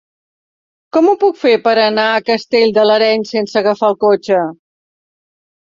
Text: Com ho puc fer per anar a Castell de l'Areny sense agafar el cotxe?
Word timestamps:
Com 0.95 1.09
ho 1.11 1.13
puc 1.23 1.37
fer 1.41 1.51
per 1.67 1.73
anar 1.83 2.05
a 2.15 2.25
Castell 2.31 2.73
de 2.79 2.87
l'Areny 2.87 3.29
sense 3.35 3.63
agafar 3.63 3.93
el 3.95 3.99
cotxe? 4.07 4.41